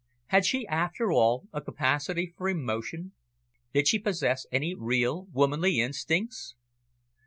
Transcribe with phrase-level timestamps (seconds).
[0.33, 3.11] Had she, after all, a capacity for emotion,
[3.71, 6.55] did she possess any real womanly instincts?